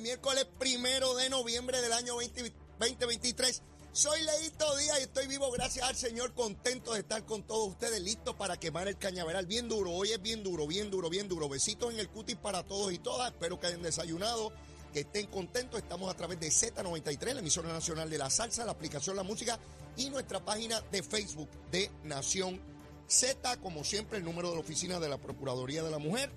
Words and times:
miércoles, 0.00 0.46
primero 0.58 1.14
de 1.14 1.30
noviembre 1.30 1.80
del 1.80 1.92
año 1.92 2.14
2023. 2.14 3.62
Soy 3.92 4.20
Leito 4.22 4.76
Díaz 4.76 4.98
y 4.98 5.02
estoy 5.02 5.26
vivo 5.28 5.50
gracias 5.52 5.88
al 5.88 5.96
Señor, 5.96 6.34
contento 6.34 6.94
de 6.94 7.00
estar 7.00 7.24
con 7.24 7.42
todos 7.44 7.68
ustedes, 7.68 8.00
listos 8.00 8.34
para 8.34 8.58
quemar 8.58 8.88
el 8.88 8.98
cañaveral 8.98 9.46
bien 9.46 9.68
duro. 9.68 9.92
Hoy 9.92 10.10
es 10.12 10.20
bien 10.20 10.42
duro, 10.42 10.66
bien 10.66 10.90
duro, 10.90 11.08
bien 11.08 11.28
duro. 11.28 11.48
Besitos 11.48 11.92
en 11.92 12.00
el 12.00 12.08
cutis 12.08 12.36
para 12.36 12.64
todos 12.64 12.92
y 12.92 12.98
todas. 12.98 13.32
Espero 13.32 13.58
que 13.58 13.68
hayan 13.68 13.82
desayunado, 13.82 14.52
que 14.92 15.00
estén 15.00 15.26
contentos. 15.26 15.80
Estamos 15.80 16.10
a 16.10 16.16
través 16.16 16.38
de 16.40 16.48
Z93, 16.48 17.34
la 17.34 17.40
emisora 17.40 17.72
nacional 17.72 18.10
de 18.10 18.18
la 18.18 18.30
salsa, 18.30 18.64
la 18.64 18.72
aplicación 18.72 19.16
La 19.16 19.22
Música 19.22 19.58
y 19.96 20.10
nuestra 20.10 20.44
página 20.44 20.80
de 20.92 21.02
Facebook 21.02 21.48
de 21.70 21.90
Nación 22.04 22.60
Z. 23.06 23.56
Como 23.58 23.84
siempre, 23.84 24.18
el 24.18 24.24
número 24.24 24.50
de 24.50 24.56
la 24.56 24.60
oficina 24.60 25.00
de 25.00 25.08
la 25.08 25.18
Procuraduría 25.18 25.82
de 25.82 25.90
la 25.90 25.98
Mujer 25.98 26.30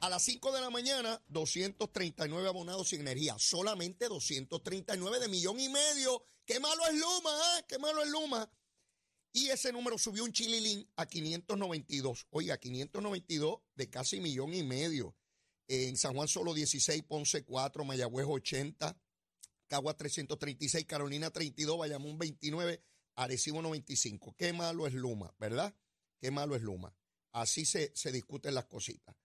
a 0.00 0.08
las 0.08 0.22
5 0.22 0.52
de 0.52 0.60
la 0.60 0.70
mañana, 0.70 1.20
239 1.28 2.48
abonados 2.48 2.88
sin 2.88 3.00
energía. 3.00 3.36
Solamente 3.38 4.08
239 4.08 5.20
de 5.20 5.28
millón 5.28 5.60
y 5.60 5.68
medio. 5.68 6.24
Qué 6.46 6.58
malo 6.60 6.86
es 6.86 6.94
Luma, 6.94 7.58
¿eh? 7.58 7.64
Qué 7.68 7.78
malo 7.78 8.02
es 8.02 8.10
Luma. 8.10 8.50
Y 9.32 9.48
ese 9.48 9.72
número 9.72 9.98
subió 9.98 10.24
un 10.24 10.32
chililín 10.32 10.88
a 10.96 11.06
592. 11.06 12.26
Oiga, 12.30 12.56
592 12.58 13.60
de 13.74 13.90
casi 13.90 14.20
millón 14.20 14.54
y 14.54 14.62
medio. 14.62 15.16
En 15.66 15.96
San 15.96 16.14
Juan 16.14 16.28
solo 16.28 16.54
16, 16.54 17.02
Ponce 17.04 17.42
4, 17.42 17.84
Mayagüez 17.84 18.26
80, 18.28 18.96
Cagua 19.74 19.96
336, 19.96 20.86
Carolina 20.86 21.32
32, 21.32 21.76
Bayamón 21.76 22.16
29, 22.16 22.80
Arecibo 23.16 23.60
95. 23.60 24.36
Qué 24.38 24.52
malo 24.52 24.86
es 24.86 24.94
Luma, 24.94 25.34
¿verdad? 25.40 25.74
Qué 26.20 26.30
malo 26.30 26.54
es 26.54 26.62
Luma. 26.62 26.94
Así 27.32 27.64
se, 27.64 27.90
se 27.92 28.12
discuten 28.12 28.54
las 28.54 28.66
cositas. 28.66 29.16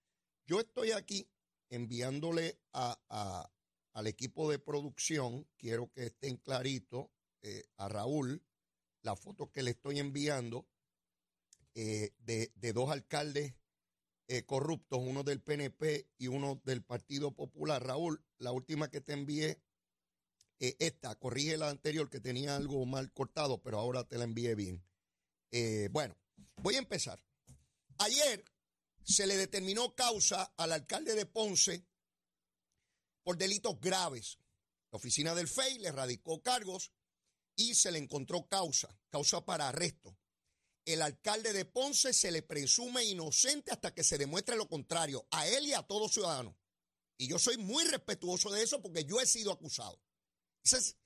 Yo 0.48 0.58
estoy 0.58 0.90
aquí 0.90 1.30
enviándole 1.68 2.58
a, 2.72 3.48
al 3.92 4.06
equipo 4.08 4.50
de 4.50 4.58
producción, 4.58 5.46
quiero 5.56 5.92
que 5.92 6.06
estén 6.06 6.36
claritos, 6.38 7.06
eh, 7.42 7.66
a 7.76 7.88
Raúl, 7.88 8.42
la 9.02 9.14
foto 9.14 9.52
que 9.52 9.62
le 9.62 9.70
estoy 9.70 10.00
enviando 10.00 10.66
eh, 11.76 12.10
de, 12.18 12.72
dos 12.72 12.90
alcaldes 12.90 13.54
eh, 14.26 14.42
corruptos, 14.42 14.98
uno 15.00 15.22
del 15.22 15.40
PNP 15.40 16.08
y 16.18 16.26
uno 16.26 16.60
del 16.64 16.82
Partido 16.82 17.36
Popular. 17.36 17.86
Raúl, 17.86 18.24
la 18.38 18.50
última 18.50 18.90
que 18.90 19.00
te 19.00 19.12
envié, 19.12 19.62
esta, 20.60 21.14
corrige 21.14 21.56
la 21.56 21.70
anterior 21.70 22.10
que 22.10 22.20
tenía 22.20 22.54
algo 22.54 22.84
mal 22.84 23.12
cortado, 23.12 23.62
pero 23.62 23.78
ahora 23.78 24.04
te 24.04 24.18
la 24.18 24.24
envié 24.24 24.54
bien. 24.54 24.84
bueno, 25.90 26.16
voy 26.56 26.76
a 26.76 26.78
empezar. 26.78 27.22
Ayer 27.98 28.44
se 29.02 29.26
le 29.26 29.36
determinó 29.36 29.94
causa 29.94 30.52
al 30.56 30.72
alcalde 30.72 31.14
de 31.14 31.26
Ponce 31.26 31.84
por 33.22 33.36
delitos 33.36 33.80
graves. 33.80 34.38
La 34.90 34.96
oficina 34.96 35.34
del 35.34 35.48
FEI 35.48 35.78
le 35.78 35.92
radicó 35.92 36.42
cargos 36.42 36.92
y 37.56 37.74
se 37.74 37.92
le 37.92 37.98
encontró 37.98 38.46
causa, 38.48 38.88
causa 39.10 39.44
para 39.44 39.68
arresto. 39.68 40.16
El 40.84 41.02
alcalde 41.02 41.52
de 41.52 41.64
Ponce 41.64 42.12
se 42.12 42.30
le 42.30 42.42
presume 42.42 43.04
inocente 43.04 43.70
hasta 43.70 43.94
que 43.94 44.02
se 44.02 44.18
demuestre 44.18 44.56
lo 44.56 44.68
contrario, 44.68 45.26
a 45.30 45.46
él 45.46 45.66
y 45.66 45.74
a 45.74 45.82
todos 45.82 46.12
ciudadanos. 46.12 46.54
Y 47.18 47.28
yo 47.28 47.38
soy 47.38 47.58
muy 47.58 47.84
respetuoso 47.84 48.50
de 48.50 48.62
eso 48.62 48.80
porque 48.80 49.04
yo 49.04 49.20
he 49.20 49.26
sido 49.26 49.52
acusado. 49.52 50.00
Esa 50.62 50.78
es, 50.78 50.96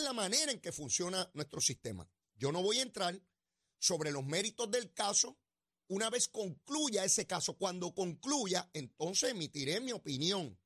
la 0.00 0.12
manera 0.12 0.52
en 0.52 0.60
que 0.60 0.72
funciona 0.72 1.30
nuestro 1.34 1.60
sistema. 1.60 2.08
Yo 2.34 2.52
no 2.52 2.62
voy 2.62 2.78
a 2.78 2.82
entrar 2.82 3.20
sobre 3.78 4.10
los 4.10 4.24
méritos 4.24 4.70
del 4.70 4.92
caso 4.92 5.38
una 5.88 6.08
vez 6.08 6.28
concluya 6.28 7.04
ese 7.04 7.26
caso, 7.26 7.58
cuando 7.58 7.94
concluya, 7.94 8.70
entonces 8.72 9.32
emitiré 9.32 9.80
mi 9.80 9.92
opinión 9.92 10.58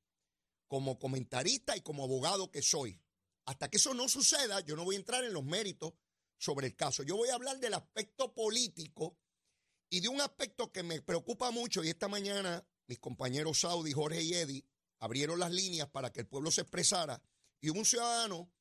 como 0.67 0.97
comentarista 0.99 1.75
y 1.75 1.81
como 1.81 2.05
abogado 2.05 2.49
que 2.49 2.61
soy. 2.61 3.01
Hasta 3.45 3.69
que 3.69 3.75
eso 3.77 3.93
no 3.93 4.07
suceda, 4.07 4.61
yo 4.61 4.77
no 4.77 4.85
voy 4.85 4.95
a 4.95 4.99
entrar 4.99 5.25
en 5.25 5.33
los 5.33 5.43
méritos 5.43 5.93
sobre 6.37 6.67
el 6.67 6.75
caso. 6.75 7.03
Yo 7.03 7.17
voy 7.17 7.29
a 7.29 7.35
hablar 7.35 7.59
del 7.59 7.73
aspecto 7.73 8.33
político 8.33 9.17
y 9.89 9.99
de 9.99 10.07
un 10.07 10.21
aspecto 10.21 10.71
que 10.71 10.83
me 10.83 11.01
preocupa 11.01 11.51
mucho. 11.51 11.83
Y 11.83 11.89
esta 11.89 12.07
mañana 12.07 12.65
mis 12.87 12.99
compañeros 12.99 13.59
Saudi, 13.59 13.91
Jorge 13.91 14.23
y 14.23 14.33
Eddie 14.33 14.65
abrieron 14.99 15.39
las 15.39 15.51
líneas 15.51 15.89
para 15.89 16.11
que 16.11 16.21
el 16.21 16.27
pueblo 16.27 16.51
se 16.51 16.61
expresara. 16.61 17.21
Y 17.61 17.69
un 17.69 17.85
ciudadano 17.85 18.51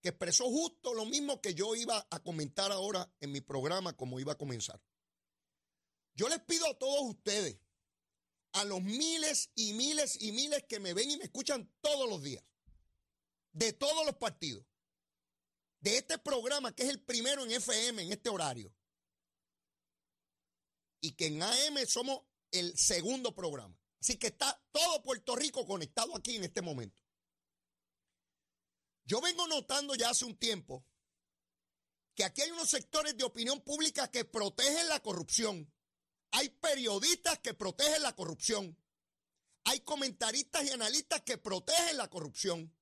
que 0.00 0.10
expresó 0.10 0.44
justo 0.44 0.92
lo 0.94 1.06
mismo 1.06 1.40
que 1.40 1.54
yo 1.54 1.74
iba 1.74 2.06
a 2.10 2.20
comentar 2.20 2.70
ahora 2.70 3.10
en 3.20 3.32
mi 3.32 3.40
programa, 3.40 3.96
como 3.96 4.20
iba 4.20 4.32
a 4.32 4.38
comenzar. 4.38 4.80
Yo 6.14 6.28
les 6.28 6.40
pido 6.40 6.66
a 6.66 6.78
todos 6.78 7.02
ustedes, 7.08 7.58
a 8.52 8.64
los 8.64 8.82
miles 8.82 9.50
y 9.54 9.72
miles 9.72 10.20
y 10.20 10.32
miles 10.32 10.64
que 10.68 10.78
me 10.78 10.94
ven 10.94 11.10
y 11.10 11.16
me 11.16 11.24
escuchan 11.24 11.72
todos 11.80 12.08
los 12.08 12.22
días, 12.22 12.44
de 13.52 13.72
todos 13.72 14.06
los 14.06 14.16
partidos, 14.16 14.64
de 15.80 15.98
este 15.98 16.18
programa 16.18 16.74
que 16.74 16.84
es 16.84 16.88
el 16.90 17.02
primero 17.02 17.44
en 17.44 17.52
FM 17.52 18.02
en 18.02 18.12
este 18.12 18.28
horario, 18.28 18.72
y 21.00 21.12
que 21.12 21.26
en 21.26 21.42
AM 21.42 21.86
somos 21.86 22.22
el 22.50 22.76
segundo 22.78 23.34
programa. 23.34 23.78
Así 24.00 24.16
que 24.16 24.28
está 24.28 24.62
todo 24.70 25.02
Puerto 25.02 25.34
Rico 25.34 25.66
conectado 25.66 26.16
aquí 26.16 26.36
en 26.36 26.44
este 26.44 26.62
momento. 26.62 27.03
Yo 29.04 29.20
vengo 29.20 29.46
notando 29.46 29.94
ya 29.94 30.10
hace 30.10 30.24
un 30.24 30.36
tiempo 30.36 30.84
que 32.14 32.24
aquí 32.24 32.42
hay 32.42 32.50
unos 32.50 32.70
sectores 32.70 33.16
de 33.16 33.24
opinión 33.24 33.60
pública 33.60 34.10
que 34.10 34.24
protegen 34.24 34.88
la 34.88 35.00
corrupción 35.00 35.74
hay 36.36 36.48
periodistas 36.48 37.38
que 37.38 37.54
protegen 37.54 38.02
la 38.02 38.16
corrupción. 38.16 38.76
Hay 39.66 39.80
comentaristas 39.80 40.64
y 40.64 40.70
analistas 40.70 41.22
que 41.22 41.38
protegen 41.38 41.96
la 41.96 42.10
corrupción. 42.10 42.76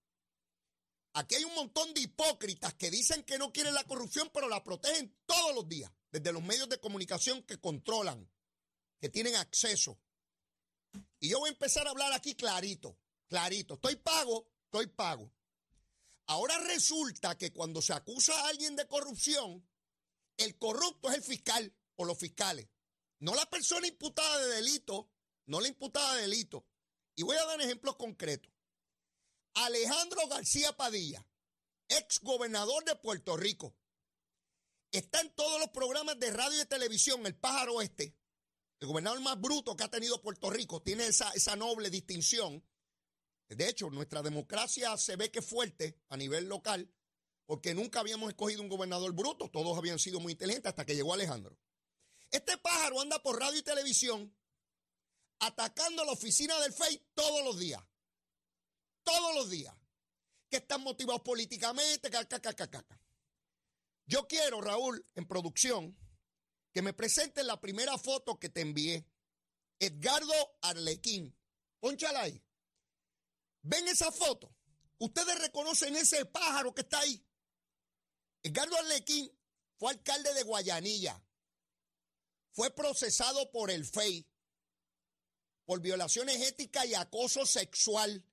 Aquí 1.13 1.35
hay 1.35 1.45
un 1.45 1.55
montón 1.55 1.93
de 1.93 2.01
hipócritas 2.01 2.73
que 2.75 2.91
dicen 2.91 3.23
que 3.25 3.37
no 3.37 3.53
quieren 3.53 3.75
la 3.75 3.85
corrupción, 3.85 4.31
pero 4.33 4.49
la 4.49 4.65
protegen 4.65 5.15
todos 5.27 5.55
los 5.55 5.69
días, 5.69 5.93
desde 6.11 6.33
los 6.33 6.43
medios 6.43 6.67
de 6.71 6.81
comunicación 6.81 7.43
que 7.43 7.61
controlan, 7.61 8.27
que 8.99 9.11
tienen 9.11 9.37
acceso. 9.37 10.01
Y 11.21 11.29
yo 11.29 11.41
voy 11.41 11.51
a 11.51 11.53
empezar 11.53 11.87
a 11.87 11.91
hablar 11.91 12.15
aquí 12.15 12.35
clarito, 12.35 12.99
clarito. 13.27 13.75
Estoy 13.75 13.97
pago, 13.97 14.49
estoy 14.65 14.87
pago. 14.87 15.31
Ahora 16.33 16.59
resulta 16.61 17.37
que 17.37 17.53
cuando 17.53 17.83
se 17.83 17.93
acusa 17.93 18.33
a 18.33 18.49
alguien 18.49 18.75
de 18.75 18.89
corrupción, 18.89 19.69
el 20.39 20.57
corrupto 20.57 21.11
es 21.11 21.17
el 21.17 21.23
fiscal 21.23 21.77
o 21.97 22.07
los 22.07 22.19
fiscales. 22.19 22.71
No 23.19 23.35
la 23.35 23.45
persona 23.51 23.87
imputada 23.87 24.39
de 24.39 24.55
delito, 24.55 25.11
no 25.45 25.61
la 25.61 25.69
imputada 25.69 26.15
de 26.15 26.23
delito. 26.23 26.67
Y 27.17 27.23
voy 27.23 27.37
a 27.37 27.45
dar 27.45 27.61
ejemplos 27.61 27.97
concretos. 27.97 28.51
Alejandro 29.53 30.27
García 30.29 30.75
Padilla, 30.75 31.23
ex 31.89 32.21
gobernador 32.21 32.83
de 32.87 32.97
Puerto 32.97 33.37
Rico, 33.37 33.77
está 34.91 35.21
en 35.21 35.35
todos 35.35 35.61
los 35.61 35.69
programas 35.69 36.19
de 36.19 36.31
radio 36.31 36.63
y 36.63 36.65
televisión, 36.65 37.27
el 37.27 37.37
pájaro 37.37 37.83
este, 37.83 38.17
el 38.81 38.89
gobernador 38.89 39.21
más 39.21 39.39
bruto 39.39 39.77
que 39.77 39.85
ha 39.85 39.91
tenido 39.91 40.23
Puerto 40.23 40.49
Rico, 40.49 40.81
tiene 40.81 41.09
esa, 41.09 41.31
esa 41.33 41.57
noble 41.57 41.91
distinción. 41.91 42.65
De 43.55 43.69
hecho, 43.69 43.91
nuestra 43.91 44.23
democracia 44.23 44.97
se 44.97 45.17
ve 45.17 45.31
que 45.31 45.41
es 45.41 45.47
fuerte 45.47 45.99
a 46.09 46.17
nivel 46.17 46.47
local, 46.47 46.91
porque 47.47 47.75
nunca 47.75 48.01
habíamos 48.01 48.29
escogido 48.31 48.63
un 48.63 48.69
gobernador 48.69 49.13
bruto, 49.13 49.49
todos 49.51 49.77
habían 49.77 49.99
sido 49.99 50.21
muy 50.21 50.33
inteligentes 50.33 50.71
hasta 50.71 50.85
que 50.85 50.95
llegó 50.95 51.13
Alejandro. 51.13 51.59
Este 52.31 52.57
pájaro 52.59 53.01
anda 53.01 53.23
por 53.23 53.39
radio 53.39 53.59
y 53.59 53.63
televisión 53.63 54.35
atacando 55.43 56.05
la 56.05 56.13
oficina 56.13 56.59
del 56.61 56.73
FEI 56.73 57.05
todos 57.15 57.45
los 57.45 57.59
días. 57.59 57.83
Todos 59.03 59.35
los 59.35 59.51
días. 59.51 59.75
Que 60.49 60.59
están 60.59 60.83
motivados 60.83 61.23
políticamente. 61.23 62.11
Yo 64.07 64.29
quiero, 64.29 64.61
Raúl, 64.61 65.05
en 65.15 65.27
producción, 65.27 65.97
que 66.73 66.83
me 66.83 66.93
presenten 66.93 67.47
la 67.47 67.61
primera 67.61 67.99
foto 67.99 68.39
que 68.39 68.49
te 68.49 68.61
envié. 68.61 69.05
Edgardo 69.79 70.33
Arlequín. 70.61 71.37
Pónchala 71.81 72.23
ahí. 72.23 72.43
¿Ven 73.63 73.89
esa 73.89 74.11
foto? 74.13 74.55
Ustedes 74.99 75.39
reconocen 75.39 75.97
ese 75.97 76.25
pájaro 76.27 76.75
que 76.75 76.83
está 76.83 77.01
ahí. 77.01 77.25
Edgardo 78.43 78.77
Arlequín 78.77 79.31
fue 79.79 79.93
alcalde 79.93 80.35
de 80.35 80.43
Guayanilla 80.43 81.23
fue 82.53 82.71
procesado 82.71 83.51
por 83.51 83.71
el 83.71 83.85
FEI 83.85 84.27
por 85.65 85.81
violaciones 85.81 86.41
éticas 86.43 86.87
y 86.87 86.95
acoso 86.95 87.47
sexual. 87.47 88.25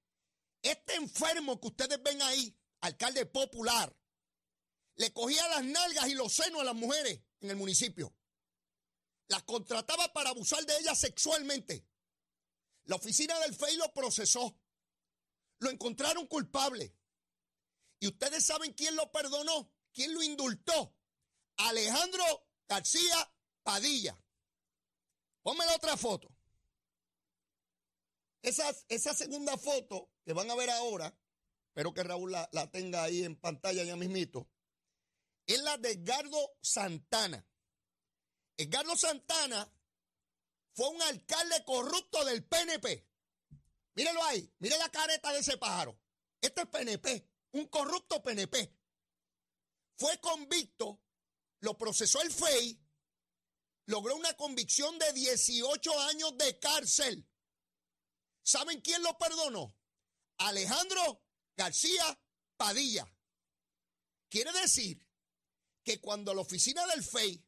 Este 0.61 0.95
enfermo 0.95 1.59
que 1.59 1.67
ustedes 1.67 2.01
ven 2.03 2.21
ahí, 2.21 2.57
alcalde 2.81 3.25
popular, 3.25 3.95
le 4.95 5.13
cogía 5.13 5.47
las 5.47 5.63
nalgas 5.63 6.09
y 6.09 6.15
los 6.15 6.33
senos 6.33 6.61
a 6.61 6.65
las 6.65 6.75
mujeres 6.75 7.21
en 7.39 7.51
el 7.51 7.55
municipio. 7.55 8.13
Las 9.27 9.43
contrataba 9.43 10.11
para 10.11 10.31
abusar 10.31 10.65
de 10.65 10.77
ellas 10.79 10.99
sexualmente. 10.99 11.87
La 12.85 12.97
oficina 12.97 13.39
del 13.39 13.55
FEI 13.55 13.77
lo 13.77 13.93
procesó. 13.93 14.59
Lo 15.59 15.69
encontraron 15.69 16.27
culpable. 16.27 16.95
Y 17.99 18.07
ustedes 18.07 18.45
saben 18.45 18.73
quién 18.73 18.95
lo 18.95 19.11
perdonó, 19.11 19.71
quién 19.93 20.13
lo 20.13 20.23
indultó. 20.23 20.95
Alejandro 21.57 22.23
García 22.67 23.33
Padilla. 23.63 24.17
Ponme 25.41 25.65
la 25.65 25.75
otra 25.75 25.97
foto. 25.97 26.33
Esa, 28.41 28.73
esa 28.87 29.13
segunda 29.13 29.57
foto 29.57 30.11
que 30.23 30.31
van 30.31 30.49
a 30.49 30.55
ver 30.55 30.69
ahora, 30.69 31.13
espero 31.67 31.93
que 31.93 32.03
Raúl 32.03 32.31
la, 32.31 32.47
la 32.53 32.71
tenga 32.71 33.03
ahí 33.03 33.23
en 33.23 33.35
pantalla 33.35 33.83
ya 33.83 33.97
mismito, 33.97 34.49
es 35.45 35.61
la 35.61 35.77
de 35.77 35.91
Edgardo 35.91 36.57
Santana. 36.61 37.45
Edgardo 38.55 38.95
Santana 38.95 39.69
fue 40.73 40.89
un 40.89 41.01
alcalde 41.01 41.63
corrupto 41.65 42.23
del 42.23 42.45
PNP. 42.45 43.08
Mírelo 43.99 44.23
ahí, 44.23 44.49
mire 44.59 44.77
la 44.77 44.87
careta 44.87 45.33
de 45.33 45.39
ese 45.39 45.57
pájaro. 45.57 45.99
Este 46.39 46.61
es 46.61 46.67
PNP, 46.67 47.29
un 47.51 47.67
corrupto 47.67 48.23
PNP. 48.23 48.73
Fue 49.97 50.17
convicto, 50.21 51.01
lo 51.59 51.77
procesó 51.77 52.21
el 52.21 52.31
FEI, 52.31 52.81
logró 53.87 54.15
una 54.15 54.33
convicción 54.35 54.97
de 54.99 55.11
18 55.11 55.99
años 55.99 56.37
de 56.37 56.57
cárcel. 56.59 57.29
¿Saben 58.41 58.79
quién 58.79 59.03
lo 59.03 59.17
perdonó? 59.17 59.75
Alejandro 60.37 61.21
García 61.57 62.17
Padilla. 62.55 63.05
Quiere 64.29 64.53
decir 64.53 65.05
que 65.83 65.99
cuando 65.99 66.33
la 66.33 66.39
oficina 66.39 66.87
del 66.87 67.03
FEI 67.03 67.45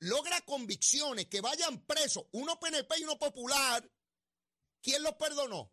logra 0.00 0.40
convicciones 0.40 1.26
que 1.26 1.40
vayan 1.40 1.86
presos, 1.86 2.26
uno 2.32 2.58
PNP 2.58 2.98
y 2.98 3.04
uno 3.04 3.16
popular, 3.16 3.88
¿quién 4.80 5.02
los 5.02 5.14
perdonó? 5.14 5.72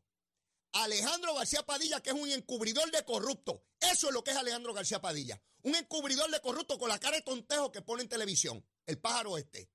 Alejandro 0.73 1.33
García 1.35 1.65
Padilla, 1.65 2.01
que 2.01 2.09
es 2.09 2.15
un 2.15 2.29
encubridor 2.29 2.91
de 2.91 3.05
corrupto. 3.05 3.63
Eso 3.79 4.07
es 4.07 4.13
lo 4.13 4.23
que 4.23 4.31
es 4.31 4.37
Alejandro 4.37 4.73
García 4.73 4.99
Padilla. 4.99 5.41
Un 5.63 5.75
encubridor 5.75 6.29
de 6.29 6.41
corrupto 6.41 6.77
con 6.77 6.89
la 6.89 6.99
cara 6.99 7.15
de 7.15 7.21
tontejo 7.21 7.71
que 7.71 7.81
pone 7.81 8.03
en 8.03 8.09
televisión. 8.09 8.65
El 8.85 8.99
pájaro 8.99 9.37
este. 9.37 9.69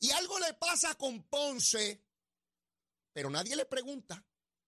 Y 0.00 0.10
algo 0.10 0.38
le 0.38 0.54
pasa 0.54 0.94
con 0.94 1.24
Ponce, 1.24 2.04
pero 3.12 3.30
nadie 3.30 3.56
le 3.56 3.64
pregunta. 3.64 4.24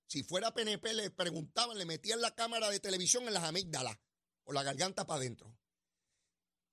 Si 0.06 0.24
fuera 0.24 0.52
PNP, 0.52 0.92
le 0.94 1.10
preguntaban, 1.10 1.78
le 1.78 1.84
metían 1.84 2.20
la 2.20 2.34
cámara 2.34 2.68
de 2.68 2.80
televisión 2.80 3.28
en 3.28 3.34
las 3.34 3.44
amígdalas 3.44 3.96
o 4.44 4.52
la 4.52 4.62
garganta 4.62 5.06
para 5.06 5.20
adentro. 5.20 5.56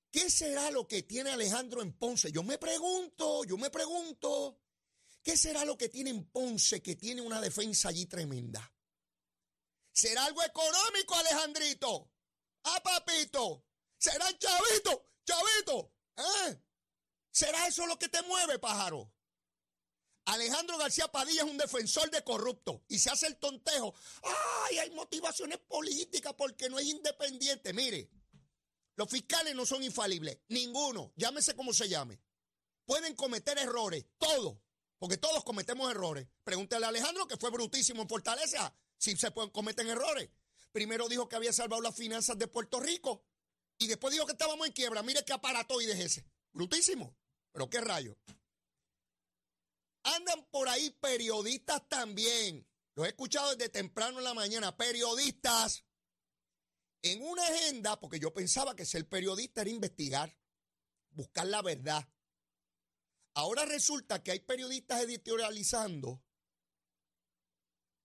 ¿Qué 0.10 0.32
será 0.32 0.72
lo 0.72 0.88
que 0.88 1.04
tiene 1.04 1.30
Alejandro 1.30 1.82
en 1.82 1.94
Ponce? 1.94 2.32
Yo 2.32 2.42
me 2.42 2.58
pregunto, 2.58 3.44
yo 3.44 3.58
me 3.58 3.70
pregunto, 3.70 4.58
¿qué 5.28 5.36
será 5.36 5.66
lo 5.66 5.78
que 5.78 5.90
tiene 5.90 6.10
en 6.10 6.24
Ponce 6.32 6.82
que 6.82 6.96
tiene 6.96 7.20
una 7.20 7.42
defensa 7.42 7.90
allí 7.90 8.06
tremenda? 8.06 8.74
¿Será 9.92 10.24
algo 10.24 10.42
económico, 10.42 11.16
Alejandrito? 11.16 12.10
Ah, 12.64 12.82
papito. 12.82 13.66
¿Será 13.98 14.26
chavito? 14.38 15.10
Chavito. 15.26 15.92
¿Eh? 16.16 16.64
¿Será 17.30 17.68
eso 17.68 17.86
lo 17.88 18.00
que 18.00 18.08
te 18.08 18.22
mueve, 18.22 18.58
pájaro? 18.58 19.12
Alejandro 20.28 20.78
García 20.78 21.10
Padilla 21.10 21.44
es 21.44 21.50
un 21.50 21.58
defensor 21.58 22.10
de 22.10 22.24
corrupto 22.24 22.86
y 22.88 22.98
se 22.98 23.10
hace 23.10 23.28
el 23.28 23.36
tontejo. 23.36 23.94
¡Ay, 24.70 24.78
hay 24.78 24.92
motivaciones 24.92 25.58
políticas 25.58 26.36
porque 26.38 26.70
no 26.70 26.80
es 26.80 26.86
independiente! 26.86 27.74
Mire, 27.74 28.10
los 28.96 29.10
fiscales 29.10 29.54
no 29.56 29.66
son 29.66 29.84
infalibles, 29.84 30.40
ninguno, 30.48 31.12
llámese 31.18 31.54
como 31.54 31.74
se 31.74 31.90
llame. 31.90 32.22
Pueden 32.86 33.14
cometer 33.14 33.58
errores, 33.58 34.06
todos, 34.18 34.60
porque 34.98 35.18
todos 35.18 35.44
cometemos 35.44 35.90
errores. 35.92 36.28
Pregúntale 36.44 36.86
a 36.86 36.90
Alejandro, 36.90 37.28
que 37.28 37.38
fue 37.38 37.50
brutísimo 37.50 38.02
en 38.02 38.10
Fortaleza, 38.10 38.74
si 38.98 39.16
se 39.16 39.32
pueden, 39.32 39.52
cometen 39.52 39.88
errores. 39.88 40.30
Primero 40.72 41.08
dijo 41.08 41.28
que 41.28 41.36
había 41.36 41.54
salvado 41.54 41.82
las 41.82 41.96
finanzas 41.96 42.38
de 42.38 42.48
Puerto 42.48 42.80
Rico 42.80 43.24
y 43.78 43.88
después 43.88 44.14
dijo 44.14 44.26
que 44.26 44.34
estábamos 44.34 44.68
en 44.68 44.74
quiebra. 44.74 45.04
Mire 45.04 45.24
qué 45.26 45.34
aparato 45.34 45.80
y 45.82 45.86
ese. 45.86 46.26
Brutísimo. 46.52 47.16
Pero 47.52 47.70
qué 47.70 47.82
rayo. 47.82 48.18
Andan 50.04 50.46
por 50.52 50.70
ahí 50.70 50.90
periodistas 50.92 51.88
también. 51.90 52.68
Los 52.96 53.06
he 53.06 53.10
escuchado 53.10 53.56
desde 53.56 53.70
temprano 53.70 54.20
en 54.20 54.24
la 54.24 54.34
mañana. 54.34 54.76
Periodistas 54.76 55.84
en 57.02 57.22
una 57.24 57.44
agenda, 57.44 58.00
porque 58.00 58.20
yo 58.20 58.34
pensaba 58.34 58.76
que 58.76 58.86
ser 58.86 59.08
periodista 59.08 59.62
era 59.62 59.70
investigar, 59.70 60.36
buscar 61.12 61.48
la 61.48 61.62
verdad. 61.62 62.08
Ahora 63.38 63.66
resulta 63.66 64.24
que 64.24 64.32
hay 64.32 64.40
periodistas 64.40 65.04
editorializando 65.04 66.24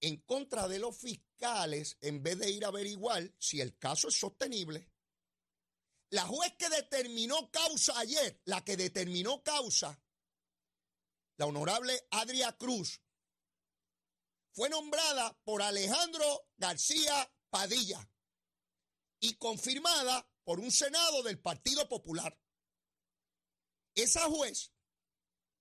en 0.02 0.19
contra 0.20 0.69
de 0.69 0.79
los 0.79 0.94
fiscales 0.94 1.96
en 2.02 2.23
vez 2.23 2.38
de 2.38 2.50
ir 2.50 2.67
a 2.67 2.69
averiguar 2.69 3.32
si 3.38 3.62
el 3.62 3.79
caso 3.79 4.08
es 4.08 4.14
sostenible. 4.14 4.93
La 6.11 6.26
juez 6.26 6.52
que 6.58 6.69
determinó 6.69 7.50
causa 7.50 7.99
ayer, 7.99 8.43
la 8.44 8.62
que 8.62 8.76
determinó 8.76 9.43
causa, 9.43 9.99
la 11.38 11.46
honorable 11.46 12.06
Adria 12.11 12.52
Cruz, 12.58 13.00
fue 14.52 14.69
nombrada 14.69 15.40
por 15.44 15.62
Alejandro 15.62 16.50
García 16.58 17.34
Padilla 17.49 18.06
y 19.19 19.37
confirmada 19.37 20.31
por 20.44 20.61
un 20.61 20.70
Senado 20.70 21.23
del 21.23 21.40
Partido 21.40 21.88
Popular. 21.88 22.38
Esa 23.94 24.29
juez 24.29 24.71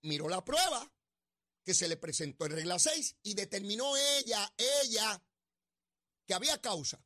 miró 0.03 0.29
la 0.29 0.43
prueba 0.43 0.91
que 1.63 1.73
se 1.73 1.87
le 1.87 1.97
presentó 1.97 2.45
en 2.45 2.53
regla 2.53 2.79
6 2.79 3.17
y 3.23 3.33
determinó 3.33 3.95
ella, 3.95 4.53
ella, 4.57 5.23
que 6.25 6.33
había 6.33 6.59
causa. 6.59 7.03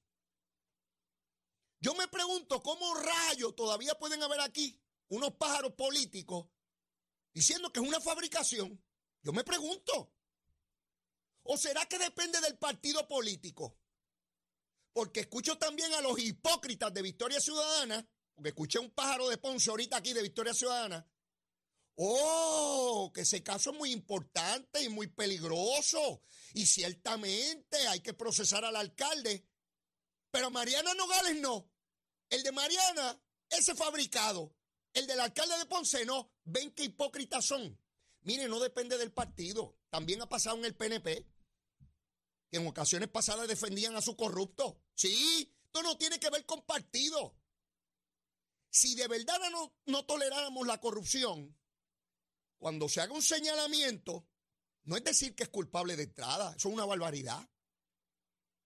Yo 1.79 1.93
me 1.95 2.07
pregunto 2.07 2.61
cómo 2.63 2.93
rayos 2.95 3.55
todavía 3.55 3.95
pueden 3.95 4.23
haber 4.23 4.41
aquí 4.41 4.79
unos 5.09 5.35
pájaros 5.35 5.73
políticos 5.73 6.47
diciendo 7.33 7.71
que 7.71 7.79
es 7.79 7.87
una 7.87 7.99
fabricación. 7.99 8.81
Yo 9.21 9.33
me 9.33 9.43
pregunto. 9.43 10.13
¿O 11.43 11.57
será 11.57 11.85
que 11.85 11.99
depende 11.99 12.41
del 12.41 12.57
partido 12.57 13.07
político? 13.07 13.77
porque 14.95 15.19
escucho 15.19 15.57
también 15.57 15.93
a 15.93 15.99
los 15.99 16.17
hipócritas 16.17 16.93
de 16.93 17.01
Victoria 17.01 17.41
Ciudadana, 17.41 18.07
porque 18.33 18.49
escuché 18.49 18.79
un 18.79 18.91
pájaro 18.91 19.27
de 19.27 19.37
Ponce 19.37 19.69
ahorita 19.69 19.97
aquí 19.97 20.13
de 20.13 20.21
Victoria 20.21 20.53
Ciudadana. 20.53 21.05
Oh, 21.97 23.11
que 23.13 23.21
ese 23.21 23.41
caso 23.41 23.71
es 23.71 23.77
muy 23.77 23.91
importante 23.91 24.83
y 24.83 24.89
muy 24.89 25.07
peligroso. 25.07 26.21
Y 26.53 26.65
ciertamente 26.65 27.87
hay 27.87 28.01
que 28.01 28.13
procesar 28.13 28.65
al 28.65 28.75
alcalde. 28.75 29.47
Pero 30.31 30.51
Mariana 30.51 30.93
Nogales 30.93 31.39
no. 31.39 31.71
El 32.29 32.43
de 32.43 32.51
Mariana, 32.51 33.21
ese 33.49 33.75
fabricado. 33.75 34.53
El 34.93 35.07
del 35.07 35.19
alcalde 35.19 35.57
de 35.57 35.65
Ponce 35.65 36.05
no. 36.05 36.33
Ven 36.43 36.71
qué 36.71 36.83
hipócritas 36.83 37.45
son. 37.45 37.79
Mire, 38.21 38.47
no 38.47 38.59
depende 38.59 38.97
del 38.97 39.13
partido. 39.13 39.77
También 39.89 40.21
ha 40.21 40.27
pasado 40.27 40.57
en 40.57 40.65
el 40.65 40.75
PNP 40.75 41.25
que 42.49 42.57
en 42.57 42.67
ocasiones 42.67 43.09
pasadas 43.09 43.47
defendían 43.47 43.95
a 43.95 44.01
su 44.01 44.15
corrupto. 44.15 44.81
Sí, 44.93 45.53
esto 45.65 45.81
no 45.83 45.97
tiene 45.97 46.19
que 46.19 46.29
ver 46.29 46.45
con 46.45 46.61
partido. 46.63 47.35
Si 48.69 48.95
de 48.95 49.07
verdad 49.07 49.39
no, 49.51 49.73
no 49.85 50.05
toleráramos 50.05 50.67
la 50.67 50.79
corrupción, 50.79 51.57
cuando 52.65 52.89
se 52.89 52.99
haga 52.99 53.13
un 53.13 53.21
señalamiento, 53.21 54.27
no 54.85 54.97
es 54.97 55.03
decir 55.03 55.35
que 55.35 55.43
es 55.43 55.49
culpable 55.49 55.95
de 55.95 56.01
entrada, 56.01 56.49
eso 56.57 56.67
es 56.67 56.73
una 56.73 56.83
barbaridad. 56.83 57.47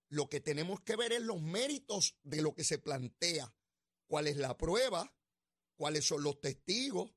Lo 0.08 0.30
que 0.30 0.40
tenemos 0.40 0.80
que 0.80 0.96
ver 0.96 1.12
es 1.12 1.22
los 1.22 1.42
méritos 1.42 2.18
de 2.24 2.42
lo 2.42 2.56
que 2.56 2.64
se 2.64 2.80
plantea, 2.80 3.54
cuál 4.08 4.28
es 4.28 4.38
la 4.38 4.56
prueba, 4.56 5.14
cuáles 5.76 6.06
son 6.06 6.24
los 6.24 6.40
testigos. 6.40 7.14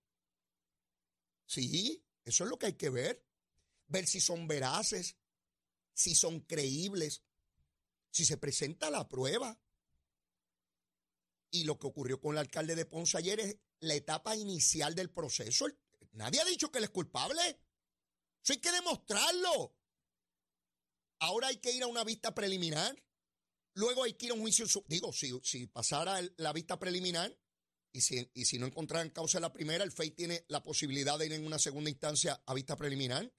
Sí, 1.47 2.05
eso 2.25 2.43
es 2.43 2.51
lo 2.51 2.59
que 2.59 2.67
hay 2.67 2.77
que 2.77 2.91
ver. 2.91 3.25
Ver 3.87 4.09
si 4.09 4.21
son 4.21 4.49
veraces, 4.49 5.17
si 5.93 6.17
son 6.17 6.41
creíbles, 6.41 7.23
si 8.11 8.25
se 8.25 8.39
presenta 8.39 8.91
la 8.91 9.09
prueba. 9.09 9.57
Y 11.49 11.63
lo 11.63 11.79
que 11.79 11.87
ocurrió 11.87 12.21
con 12.21 12.33
el 12.33 12.39
alcalde 12.39 12.75
de 12.75 12.87
Ponce 12.87 13.19
ayer 13.19 13.39
es 13.39 13.57
la 13.79 13.95
etapa 13.95 14.35
inicial 14.35 14.97
del 14.97 15.13
proceso. 15.13 15.69
Nadie 16.13 16.41
ha 16.41 16.45
dicho 16.45 16.71
que 16.71 16.79
él 16.79 16.85
es 16.85 16.91
culpable. 16.91 17.41
Eso 18.43 18.53
hay 18.53 18.61
que 18.61 18.73
demostrarlo. 18.73 19.77
Ahora 21.21 21.49
hay 21.49 21.59
que 21.59 21.73
ir 21.73 21.83
a 21.83 21.87
una 21.87 22.05
vista 22.05 22.35
preliminar. 22.35 23.01
Luego 23.75 24.05
hay 24.05 24.15
que 24.15 24.27
ir 24.27 24.33
a 24.33 24.35
un 24.35 24.41
juicio. 24.41 24.67
Digo, 24.87 25.13
si, 25.13 25.33
si 25.43 25.67
pasara 25.67 26.21
la 26.37 26.53
vista 26.53 26.79
preliminar 26.79 27.37
y 27.93 28.01
si, 28.01 28.31
y 28.35 28.45
si 28.45 28.59
no 28.59 28.67
encontraran 28.67 29.11
causa 29.11 29.41
la 29.41 29.53
primera, 29.53 29.85
el 29.85 29.93
FEI 29.93 30.11
tiene 30.11 30.45
la 30.49 30.63
posibilidad 30.63 31.19
de 31.19 31.27
ir 31.27 31.33
en 31.33 31.47
una 31.47 31.59
segunda 31.59 31.91
instancia 31.91 32.43
a 32.45 32.55
vista 32.55 32.77
preliminar 32.77 33.33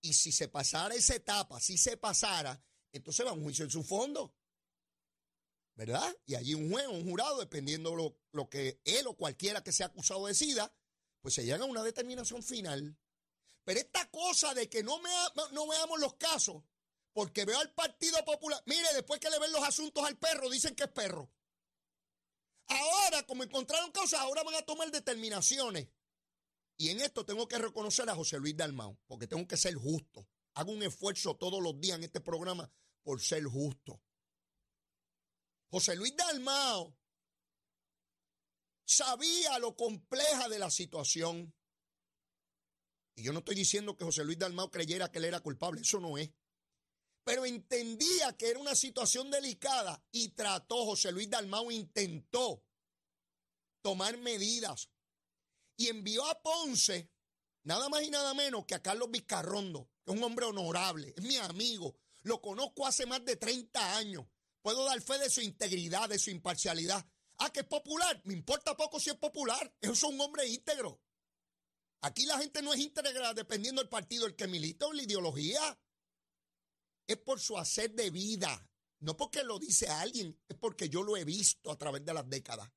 Y 0.00 0.14
si 0.14 0.32
se 0.32 0.48
pasara 0.48 0.94
esa 0.94 1.14
etapa, 1.14 1.60
si 1.60 1.78
se 1.78 1.96
pasara, 1.96 2.62
entonces 2.92 3.24
va 3.24 3.30
a 3.30 3.34
un 3.34 3.44
juicio 3.44 3.64
en 3.64 3.70
su 3.70 3.82
fondo. 3.82 4.34
¿Verdad? 5.74 6.14
Y 6.26 6.34
allí 6.34 6.54
un 6.54 6.70
juez, 6.70 6.86
un 6.88 7.08
jurado, 7.08 7.40
dependiendo 7.40 7.94
lo, 7.94 8.18
lo 8.32 8.50
que 8.50 8.80
él 8.84 9.06
o 9.06 9.16
cualquiera 9.16 9.64
que 9.64 9.72
sea 9.72 9.86
acusado 9.86 10.26
decida, 10.26 10.74
pues 11.22 11.34
se 11.34 11.44
llega 11.44 11.64
a 11.64 11.68
una 11.68 11.82
determinación 11.82 12.42
final. 12.42 12.98
Pero 13.64 13.80
esta 13.80 14.10
cosa 14.10 14.52
de 14.54 14.68
que 14.68 14.82
no, 14.82 14.98
me, 15.00 15.08
veamos 15.68 16.00
los 16.00 16.14
casos, 16.14 16.62
porque 17.12 17.44
veo 17.44 17.58
al 17.60 17.72
Partido 17.72 18.22
Popular, 18.24 18.60
mire, 18.66 18.88
después 18.94 19.20
que 19.20 19.30
le 19.30 19.38
ven 19.38 19.52
los 19.52 19.62
asuntos 19.62 20.04
al 20.04 20.18
perro, 20.18 20.50
dicen 20.50 20.74
que 20.74 20.84
es 20.84 20.90
perro. 20.90 21.30
Ahora, 22.66 23.24
como 23.24 23.44
encontraron 23.44 23.92
cosas, 23.92 24.20
ahora 24.20 24.42
van 24.42 24.56
a 24.56 24.62
tomar 24.62 24.90
determinaciones. 24.90 25.88
Y 26.76 26.88
en 26.88 27.00
esto 27.00 27.24
tengo 27.24 27.46
que 27.46 27.58
reconocer 27.58 28.08
a 28.10 28.16
José 28.16 28.38
Luis 28.38 28.56
Dalmau, 28.56 28.98
porque 29.06 29.28
tengo 29.28 29.46
que 29.46 29.56
ser 29.56 29.74
justo. 29.74 30.26
Hago 30.54 30.72
un 30.72 30.82
esfuerzo 30.82 31.36
todos 31.36 31.62
los 31.62 31.80
días 31.80 31.98
en 31.98 32.04
este 32.04 32.20
programa 32.20 32.70
por 33.04 33.20
ser 33.20 33.44
justo. 33.44 34.02
José 35.70 35.94
Luis 35.94 36.16
Dalmao 36.16 36.96
sabía 38.92 39.58
lo 39.58 39.76
compleja 39.76 40.48
de 40.48 40.58
la 40.58 40.70
situación. 40.70 41.54
Y 43.14 43.22
yo 43.22 43.32
no 43.32 43.40
estoy 43.40 43.54
diciendo 43.54 43.96
que 43.96 44.04
José 44.04 44.24
Luis 44.24 44.38
Dalmao 44.38 44.70
creyera 44.70 45.10
que 45.10 45.18
él 45.18 45.26
era 45.26 45.40
culpable, 45.40 45.80
eso 45.80 46.00
no 46.00 46.18
es. 46.18 46.30
Pero 47.24 47.46
entendía 47.46 48.36
que 48.36 48.50
era 48.50 48.58
una 48.58 48.74
situación 48.74 49.30
delicada 49.30 50.02
y 50.10 50.30
trató, 50.30 50.84
José 50.84 51.12
Luis 51.12 51.30
Dalmao 51.30 51.70
intentó 51.70 52.64
tomar 53.80 54.16
medidas 54.18 54.90
y 55.76 55.88
envió 55.88 56.26
a 56.26 56.42
Ponce 56.42 57.10
nada 57.64 57.88
más 57.88 58.02
y 58.02 58.10
nada 58.10 58.34
menos 58.34 58.64
que 58.66 58.74
a 58.74 58.82
Carlos 58.82 59.10
Vizcarrondo, 59.10 59.88
que 60.04 60.12
es 60.12 60.18
un 60.18 60.24
hombre 60.24 60.46
honorable, 60.46 61.14
es 61.16 61.22
mi 61.22 61.36
amigo, 61.36 61.96
lo 62.22 62.40
conozco 62.40 62.86
hace 62.86 63.06
más 63.06 63.24
de 63.24 63.36
30 63.36 63.96
años, 63.96 64.26
puedo 64.62 64.84
dar 64.84 65.00
fe 65.00 65.18
de 65.18 65.30
su 65.30 65.40
integridad, 65.40 66.08
de 66.08 66.18
su 66.18 66.30
imparcialidad. 66.30 67.06
Ah, 67.38 67.50
que 67.52 67.60
es 67.60 67.66
popular, 67.66 68.20
me 68.24 68.34
importa 68.34 68.76
poco 68.76 69.00
si 69.00 69.10
es 69.10 69.16
popular, 69.16 69.74
es 69.80 70.02
un 70.02 70.20
hombre 70.20 70.46
íntegro. 70.46 71.00
Aquí 72.02 72.26
la 72.26 72.38
gente 72.38 72.62
no 72.62 72.72
es 72.74 72.80
íntegra 72.80 73.32
dependiendo 73.32 73.80
del 73.80 73.88
partido 73.88 74.26
el 74.26 74.34
que 74.34 74.48
milita 74.48 74.86
o 74.86 74.92
la 74.92 75.02
ideología. 75.02 75.80
Es 77.06 77.16
por 77.18 77.40
su 77.40 77.56
hacer 77.58 77.92
de 77.94 78.10
vida. 78.10 78.68
No 79.00 79.16
porque 79.16 79.42
lo 79.42 79.58
dice 79.58 79.88
alguien, 79.88 80.40
es 80.48 80.56
porque 80.56 80.88
yo 80.88 81.02
lo 81.02 81.16
he 81.16 81.24
visto 81.24 81.70
a 81.70 81.78
través 81.78 82.04
de 82.04 82.14
las 82.14 82.28
décadas. 82.28 82.70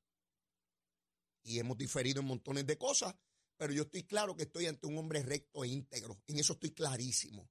Y 1.44 1.60
hemos 1.60 1.78
diferido 1.78 2.22
en 2.22 2.28
montones 2.28 2.66
de 2.66 2.78
cosas, 2.78 3.16
pero 3.58 3.74
yo 3.74 3.84
estoy 3.84 4.04
claro 4.04 4.36
que 4.36 4.44
estoy 4.44 4.66
ante 4.66 4.88
un 4.88 4.98
hombre 4.98 5.22
recto 5.22 5.64
e 5.64 5.68
íntegro. 5.68 6.20
En 6.28 6.40
eso 6.40 6.54
estoy 6.54 6.72
clarísimo. 6.72 7.50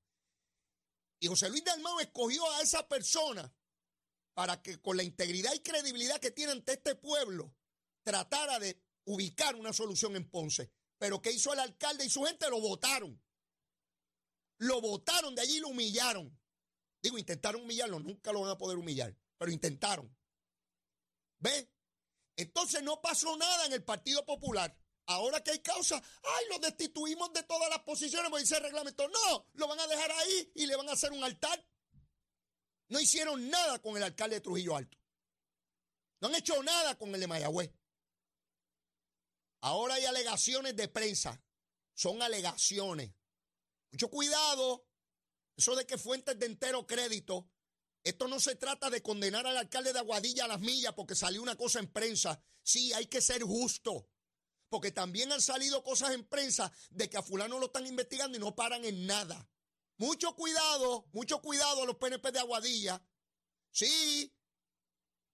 Y 1.20 1.28
José 1.28 1.48
Luis 1.48 1.64
Dalmau 1.64 2.00
escogió 2.00 2.50
a 2.52 2.62
esa 2.62 2.86
persona 2.88 3.52
para 4.34 4.60
que 4.60 4.80
con 4.80 4.96
la 4.96 5.02
integridad 5.02 5.54
y 5.54 5.60
credibilidad 5.60 6.20
que 6.20 6.30
tiene 6.30 6.52
ante 6.52 6.72
este 6.72 6.96
pueblo, 6.96 7.54
tratara 8.02 8.58
de 8.58 8.82
ubicar 9.04 9.54
una 9.54 9.72
solución 9.72 10.16
en 10.16 10.28
Ponce. 10.28 10.70
Pero 10.98 11.22
¿qué 11.22 11.32
hizo 11.32 11.52
el 11.52 11.60
alcalde 11.60 12.04
y 12.04 12.10
su 12.10 12.22
gente? 12.24 12.48
Lo 12.50 12.60
votaron. 12.60 13.20
Lo 14.58 14.80
votaron 14.80 15.34
de 15.34 15.42
allí 15.42 15.56
y 15.56 15.60
lo 15.60 15.68
humillaron. 15.68 16.38
Digo, 17.02 17.18
intentaron 17.18 17.62
humillarlo, 17.62 18.00
nunca 18.00 18.32
lo 18.32 18.40
van 18.40 18.50
a 18.50 18.58
poder 18.58 18.78
humillar, 18.78 19.14
pero 19.36 19.52
intentaron. 19.52 20.16
¿Ve? 21.38 21.70
Entonces 22.36 22.82
no 22.82 23.00
pasó 23.02 23.36
nada 23.36 23.66
en 23.66 23.72
el 23.74 23.84
Partido 23.84 24.24
Popular. 24.24 24.74
Ahora 25.06 25.42
que 25.44 25.50
hay 25.50 25.58
causa, 25.58 25.96
ay, 25.96 26.44
lo 26.48 26.58
destituimos 26.60 27.30
de 27.34 27.42
todas 27.42 27.68
las 27.68 27.80
posiciones, 27.80 28.32
dice 28.40 28.56
el 28.56 28.62
reglamento. 28.62 29.06
No, 29.08 29.46
lo 29.52 29.68
van 29.68 29.80
a 29.80 29.86
dejar 29.86 30.10
ahí 30.10 30.52
y 30.54 30.66
le 30.66 30.76
van 30.76 30.88
a 30.88 30.92
hacer 30.92 31.12
un 31.12 31.22
altar. 31.22 31.62
No 32.94 33.00
hicieron 33.00 33.50
nada 33.50 33.80
con 33.80 33.96
el 33.96 34.04
alcalde 34.04 34.36
de 34.36 34.40
Trujillo 34.40 34.76
Alto. 34.76 34.96
No 36.20 36.28
han 36.28 36.36
hecho 36.36 36.62
nada 36.62 36.96
con 36.96 37.12
el 37.12 37.20
de 37.20 37.26
Mayagüez. 37.26 37.72
Ahora 39.62 39.94
hay 39.94 40.04
alegaciones 40.04 40.76
de 40.76 40.86
prensa. 40.86 41.42
Son 41.92 42.22
alegaciones. 42.22 43.12
Mucho 43.90 44.08
cuidado. 44.08 44.86
Eso 45.56 45.74
de 45.74 45.84
que 45.88 45.98
fuentes 45.98 46.38
de 46.38 46.46
entero 46.46 46.86
crédito. 46.86 47.50
Esto 48.04 48.28
no 48.28 48.38
se 48.38 48.54
trata 48.54 48.88
de 48.90 49.02
condenar 49.02 49.44
al 49.44 49.56
alcalde 49.56 49.92
de 49.92 49.98
Aguadilla 49.98 50.44
a 50.44 50.48
las 50.48 50.60
millas 50.60 50.94
porque 50.94 51.16
salió 51.16 51.42
una 51.42 51.56
cosa 51.56 51.80
en 51.80 51.92
prensa. 51.92 52.40
Sí, 52.62 52.92
hay 52.92 53.06
que 53.06 53.20
ser 53.20 53.42
justo. 53.42 54.08
Porque 54.68 54.92
también 54.92 55.32
han 55.32 55.42
salido 55.42 55.82
cosas 55.82 56.12
en 56.12 56.28
prensa 56.28 56.70
de 56.90 57.10
que 57.10 57.16
a 57.16 57.24
fulano 57.24 57.58
lo 57.58 57.66
están 57.66 57.88
investigando 57.88 58.36
y 58.36 58.40
no 58.40 58.54
paran 58.54 58.84
en 58.84 59.04
nada. 59.04 59.50
Mucho 59.96 60.34
cuidado, 60.34 61.06
mucho 61.12 61.40
cuidado 61.40 61.82
a 61.82 61.86
los 61.86 61.96
PNP 61.96 62.32
de 62.32 62.40
Aguadilla. 62.40 63.02
Sí, 63.70 64.32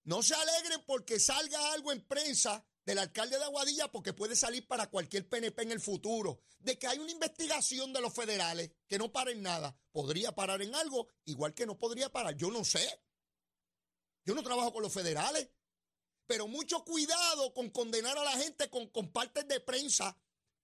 no 0.05 0.23
se 0.23 0.35
alegren 0.35 0.85
porque 0.87 1.19
salga 1.19 1.73
algo 1.73 1.93
en 1.93 2.07
prensa 2.07 2.65
del 2.85 2.99
alcalde 2.99 3.39
de 3.39 3.45
Aguadilla 3.45 3.89
porque 3.89 4.13
puede 4.13 4.37
salir 4.37 4.67
para 4.67 4.91
cualquier 4.91 5.29
PNP 5.29 5.63
en 5.63 5.73
el 5.73 5.81
futuro, 5.81 6.41
de 6.59 6.79
que 6.79 6.87
hay 6.87 6.99
una 6.99 7.11
investigación 7.11 7.93
de 7.93 8.01
los 8.01 8.13
federales 8.13 8.71
que 8.87 8.99
no 8.99 9.13
para 9.13 9.31
en 9.31 9.43
nada. 9.43 9.77
Podría 9.93 10.35
parar 10.35 10.63
en 10.63 10.75
algo, 10.75 11.09
igual 11.25 11.55
que 11.55 11.67
no 11.67 11.79
podría 11.79 12.11
parar. 12.11 12.37
Yo 12.37 12.51
no 12.51 12.65
sé. 12.65 13.01
Yo 14.25 14.35
no 14.35 14.43
trabajo 14.43 14.73
con 14.73 14.83
los 14.83 14.93
federales. 14.93 15.49
Pero 16.27 16.47
mucho 16.47 16.85
cuidado 16.85 17.53
con 17.55 17.71
condenar 17.71 18.17
a 18.17 18.25
la 18.25 18.33
gente 18.33 18.71
con, 18.71 18.89
con 18.89 19.11
partes 19.11 19.49
de 19.49 19.61
prensa. 19.61 20.17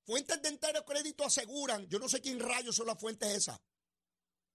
Fuentes 0.04 0.40
de 0.40 0.48
entero 0.48 0.84
crédito 0.84 1.24
aseguran, 1.24 1.88
yo 1.88 1.98
no 1.98 2.08
sé 2.08 2.20
quién 2.20 2.38
rayos 2.38 2.76
son 2.76 2.86
las 2.86 3.00
fuentes 3.00 3.28
esas. 3.34 3.60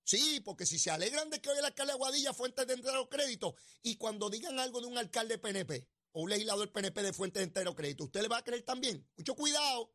Sí, 0.04 0.42
porque 0.44 0.66
si 0.66 0.80
se 0.80 0.90
alegran 0.90 1.30
de 1.30 1.42
que 1.42 1.50
hoy 1.50 1.58
el 1.58 1.66
alcalde 1.66 1.92
de 1.92 1.96
Aguadilla 1.96 2.34
fuentes 2.34 2.66
de 2.68 2.74
entero 2.74 3.08
crédito 3.10 3.56
y 3.82 3.96
cuando 3.96 4.30
digan 4.30 4.60
algo 4.60 4.82
de 4.82 4.88
un 4.88 4.98
alcalde 4.98 5.38
PNP, 5.38 5.88
o 6.14 6.22
un 6.24 6.30
legislador 6.30 6.72
PNP 6.72 7.04
de 7.04 7.14
fuente 7.14 7.40
de 7.40 7.46
entero 7.46 7.76
crédito, 7.76 8.06
¿usted 8.06 8.22
le 8.22 8.28
va 8.28 8.38
a 8.38 8.44
creer 8.44 8.64
también? 8.64 9.08
Mucho 9.18 9.36
cuidado. 9.36 9.94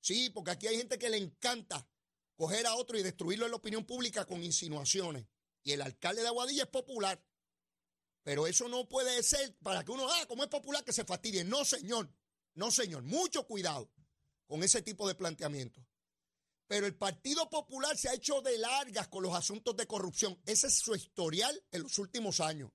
Sí, 0.00 0.30
porque 0.30 0.52
aquí 0.52 0.66
hay 0.66 0.76
gente 0.76 0.98
que 0.98 1.10
le 1.10 1.18
encanta 1.18 1.86
coger 2.36 2.66
a 2.66 2.74
otro 2.76 2.98
y 2.98 3.02
destruirlo 3.02 3.44
en 3.46 3.50
la 3.50 3.56
opinión 3.56 3.84
pública 3.84 4.24
con 4.24 4.42
insinuaciones. 4.42 5.26
Y 5.64 5.72
el 5.72 5.82
alcalde 5.82 6.22
de 6.22 6.28
Aguadilla 6.28 6.62
es 6.62 6.68
popular. 6.68 7.22
Pero 8.22 8.46
eso 8.46 8.68
no 8.68 8.88
puede 8.88 9.22
ser 9.22 9.56
para 9.58 9.84
que 9.84 9.90
uno, 9.90 10.06
ah, 10.08 10.26
como 10.26 10.44
es 10.44 10.48
popular, 10.48 10.84
que 10.84 10.92
se 10.92 11.04
fastidie. 11.04 11.44
No, 11.44 11.64
señor. 11.64 12.10
No, 12.54 12.70
señor. 12.70 13.02
Mucho 13.02 13.46
cuidado 13.46 13.90
con 14.46 14.62
ese 14.62 14.82
tipo 14.82 15.06
de 15.08 15.14
planteamiento. 15.14 15.84
Pero 16.68 16.86
el 16.86 16.94
Partido 16.94 17.48
Popular 17.48 17.96
se 17.96 18.10
ha 18.10 18.14
hecho 18.14 18.42
de 18.42 18.58
largas 18.58 19.08
con 19.08 19.22
los 19.22 19.34
asuntos 19.34 19.74
de 19.74 19.86
corrupción. 19.86 20.40
Ese 20.44 20.66
es 20.66 20.78
su 20.78 20.94
historial 20.94 21.64
en 21.72 21.82
los 21.82 21.98
últimos 21.98 22.40
años. 22.40 22.70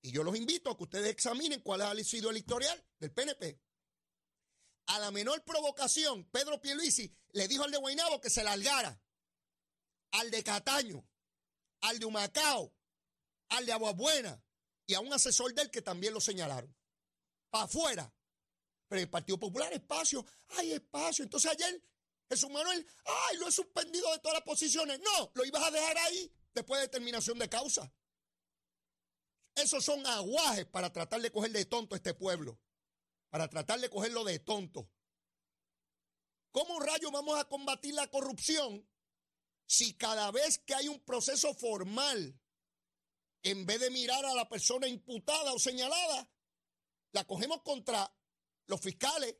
Y 0.00 0.10
yo 0.10 0.24
los 0.24 0.34
invito 0.34 0.70
a 0.70 0.76
que 0.76 0.84
ustedes 0.84 1.10
examinen 1.10 1.60
cuál 1.60 1.82
ha 1.82 1.94
sido 2.02 2.30
el 2.30 2.38
historial 2.38 2.82
del 2.98 3.12
PNP. 3.12 3.60
A 4.86 4.98
la 4.98 5.10
menor 5.10 5.44
provocación, 5.44 6.24
Pedro 6.30 6.60
Pierluisi 6.60 7.14
le 7.32 7.46
dijo 7.48 7.64
al 7.64 7.70
de 7.70 7.76
Guaynabo 7.76 8.20
que 8.20 8.30
se 8.30 8.42
largara. 8.42 8.98
Al 10.12 10.30
de 10.30 10.42
Cataño, 10.42 11.06
al 11.82 11.98
de 11.98 12.06
Humacao, 12.06 12.74
al 13.50 13.66
de 13.66 13.72
Aguabuena 13.72 14.42
y 14.86 14.94
a 14.94 15.00
un 15.00 15.12
asesor 15.12 15.54
del 15.54 15.70
que 15.70 15.82
también 15.82 16.14
lo 16.14 16.20
señalaron. 16.20 16.74
Para 17.50 17.64
afuera. 17.64 18.14
Pero 18.88 19.02
el 19.02 19.10
Partido 19.10 19.38
Popular, 19.38 19.72
espacio, 19.72 20.24
hay 20.48 20.72
espacio. 20.72 21.24
Entonces 21.24 21.50
ayer 21.50 21.82
Jesús 22.32 22.50
Manuel, 22.50 22.86
ay, 23.04 23.36
lo 23.36 23.48
he 23.48 23.52
suspendido 23.52 24.10
de 24.10 24.18
todas 24.20 24.36
las 24.36 24.44
posiciones. 24.44 24.98
No, 25.00 25.30
lo 25.34 25.44
ibas 25.44 25.62
a 25.62 25.70
dejar 25.70 25.98
ahí 25.98 26.32
después 26.54 26.80
de 26.80 26.88
terminación 26.88 27.38
de 27.38 27.46
causa. 27.46 27.92
Esos 29.54 29.84
son 29.84 30.04
aguajes 30.06 30.64
para 30.64 30.90
tratar 30.90 31.20
de 31.20 31.30
coger 31.30 31.52
de 31.52 31.66
tonto 31.66 31.94
a 31.94 31.98
este 31.98 32.14
pueblo. 32.14 32.58
Para 33.28 33.48
tratar 33.48 33.80
de 33.80 33.90
cogerlo 33.90 34.24
de 34.24 34.38
tonto. 34.38 34.88
¿Cómo 36.52 36.80
rayos 36.80 37.12
vamos 37.12 37.38
a 37.38 37.44
combatir 37.44 37.94
la 37.94 38.10
corrupción 38.10 38.88
si 39.66 39.94
cada 39.94 40.30
vez 40.30 40.58
que 40.58 40.74
hay 40.74 40.88
un 40.88 41.00
proceso 41.00 41.52
formal, 41.54 42.40
en 43.42 43.66
vez 43.66 43.80
de 43.80 43.90
mirar 43.90 44.24
a 44.24 44.34
la 44.34 44.48
persona 44.48 44.88
imputada 44.88 45.52
o 45.52 45.58
señalada, 45.58 46.30
la 47.12 47.26
cogemos 47.26 47.60
contra 47.60 48.10
los 48.68 48.80
fiscales? 48.80 49.36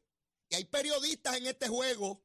Y 0.50 0.56
hay 0.56 0.66
periodistas 0.66 1.38
en 1.38 1.46
este 1.46 1.68
juego. 1.68 2.22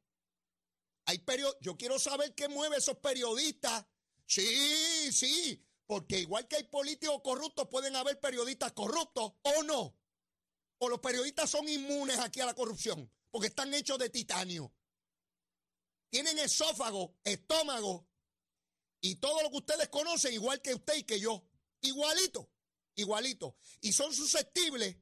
Hay 1.08 1.24
Yo 1.62 1.78
quiero 1.78 1.98
saber 2.00 2.36
qué 2.36 2.50
mueve 2.50 2.78
esos 2.78 2.98
periodistas. 2.98 3.86
Sí, 4.26 5.12
sí, 5.14 5.66
porque 5.86 6.20
igual 6.20 6.50
que 6.50 6.58
hay 6.58 6.64
políticos 6.66 7.22
corruptos, 7.24 7.70
pueden 7.70 7.96
haber 7.96 8.20
periodistas 8.20 8.74
corruptos 8.74 9.32
o 9.42 9.64
no. 9.64 9.98
O 10.80 10.90
los 10.90 11.00
periodistas 11.00 11.50
son 11.50 11.68
inmunes 11.70 12.20
aquí 12.20 12.42
a 12.42 12.46
la 12.46 12.54
corrupción, 12.54 13.10
porque 13.32 13.48
están 13.48 13.74
hechos 13.74 13.98
de 13.98 14.10
titanio. 14.10 14.74
Tienen 16.10 16.38
esófago, 16.40 17.18
estómago 17.24 18.06
y 19.00 19.16
todo 19.16 19.42
lo 19.44 19.50
que 19.50 19.58
ustedes 19.58 19.88
conocen, 19.88 20.34
igual 20.34 20.62
que 20.62 20.74
usted 20.74 20.98
y 20.98 21.04
que 21.04 21.22
yo. 21.22 21.48
Igualito, 21.80 22.52
igualito. 22.96 23.56
Y 23.80 23.94
son 23.94 24.14
susceptibles 24.14 24.98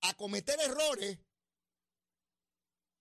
a 0.00 0.14
cometer 0.14 0.58
errores 0.60 1.20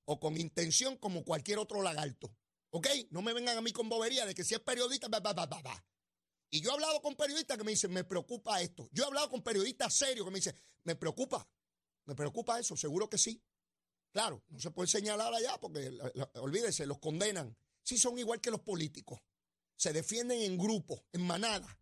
o 0.08 0.20
con 0.20 0.38
intención 0.38 0.98
como 0.98 1.24
cualquier 1.24 1.60
otro 1.60 1.82
lagarto 1.82 2.36
¿Ok? 2.72 2.88
No 3.12 3.22
me 3.22 3.34
vengan 3.34 3.58
a 3.58 3.62
mí 3.62 3.72
con 3.72 3.90
bobería 3.90 4.26
de 4.26 4.36
que 4.36 4.44
si 4.44 4.54
es 4.54 4.60
periodista, 4.60 5.08
va, 5.08 5.20
va, 5.20 5.34
va, 5.34 5.46
va. 5.62 5.86
Y 6.50 6.62
yo 6.62 6.70
he 6.70 6.74
hablado 6.74 7.02
con 7.02 7.16
periodistas 7.16 7.58
que 7.58 7.64
me 7.64 7.72
dicen, 7.72 7.92
me 7.92 8.04
preocupa 8.04 8.62
esto. 8.62 8.90
Yo 8.92 9.04
he 9.04 9.08
hablado 9.08 9.30
con 9.30 9.42
periodistas 9.42 9.94
serios 9.94 10.26
que 10.26 10.32
me 10.32 10.38
dicen, 10.38 10.56
me 10.84 10.96
preocupa, 10.96 11.50
me 12.06 12.16
preocupa 12.16 12.60
eso, 12.60 12.76
seguro 12.78 13.10
que 13.10 13.18
sí. 13.18 13.42
Claro, 14.12 14.44
no 14.50 14.60
se 14.60 14.72
puede 14.72 14.88
señalar 14.88 15.34
allá 15.34 15.58
porque, 15.60 15.92
olvídese, 16.36 16.86
los 16.86 17.00
condenan. 17.00 17.58
Sí 17.84 17.98
son 17.98 18.18
igual 18.18 18.42
que 18.42 18.52
los 18.52 18.62
políticos. 18.62 19.20
Se 19.76 19.94
defienden 19.94 20.42
en 20.42 20.58
grupo, 20.58 21.06
en 21.12 21.22
manada, 21.22 21.80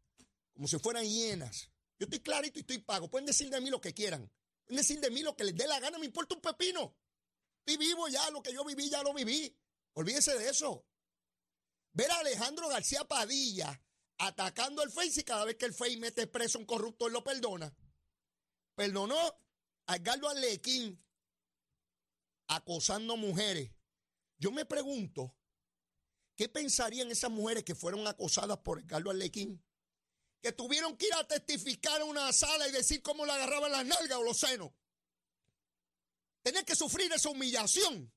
como 0.53 0.67
si 0.67 0.77
fueran 0.79 1.05
hienas. 1.05 1.69
Yo 1.97 2.05
estoy 2.05 2.19
clarito 2.19 2.59
y 2.59 2.61
estoy 2.61 2.79
pago. 2.79 3.09
Pueden 3.09 3.25
decir 3.25 3.49
de 3.49 3.61
mí 3.61 3.69
lo 3.69 3.79
que 3.79 3.93
quieran. 3.93 4.29
Pueden 4.65 4.77
decir 4.77 4.99
de 4.99 5.09
mí 5.11 5.21
lo 5.21 5.35
que 5.35 5.45
les 5.45 5.55
dé 5.55 5.67
la 5.67 5.79
gana, 5.79 5.97
me 5.97 6.05
importa 6.05 6.35
un 6.35 6.41
pepino. 6.41 6.95
Estoy 7.65 7.77
vivo 7.77 8.07
ya, 8.07 8.29
lo 8.29 8.43
que 8.43 8.53
yo 8.53 8.63
viví 8.63 8.89
ya 8.91 9.01
lo 9.01 9.11
viví. 9.11 9.57
Olvídese 9.93 10.37
de 10.37 10.49
eso. 10.49 10.85
Ver 11.93 12.11
a 12.11 12.19
Alejandro 12.19 12.67
García 12.69 13.03
Padilla 13.05 13.81
atacando 14.19 14.83
al 14.83 14.91
Face 14.91 15.21
y 15.21 15.23
cada 15.23 15.45
vez 15.45 15.55
que 15.55 15.65
el 15.65 15.73
Face 15.73 15.97
mete 15.97 16.27
preso 16.27 16.59
a 16.59 16.61
un 16.61 16.67
corrupto, 16.67 17.07
él 17.07 17.13
lo 17.13 17.23
perdona. 17.23 17.75
Perdonó 18.75 19.17
a 19.87 19.95
Edgardo 19.95 20.29
Alequín 20.29 21.03
acosando 22.47 23.17
mujeres. 23.17 23.71
Yo 24.37 24.51
me 24.51 24.65
pregunto, 24.65 25.35
¿qué 26.35 26.47
pensarían 26.47 27.09
esas 27.09 27.31
mujeres 27.31 27.63
que 27.63 27.73
fueron 27.73 28.05
acosadas 28.05 28.59
por 28.59 28.79
Edgardo 28.79 29.09
Alequín? 29.09 29.63
Que 30.39 30.51
tuvieron 30.51 30.95
que 30.97 31.07
ir 31.07 31.15
a 31.15 31.27
testificar 31.27 31.99
en 32.01 32.09
una 32.09 32.31
sala 32.31 32.67
y 32.67 32.71
decir 32.71 33.01
cómo 33.01 33.25
le 33.25 33.31
agarraban 33.31 33.71
las 33.71 33.85
nalgas 33.87 34.19
o 34.19 34.23
los 34.23 34.37
senos. 34.37 34.71
Tener 36.45 36.63
que 36.63 36.75
sufrir 36.75 37.11
esa 37.11 37.29
humillación 37.29 38.13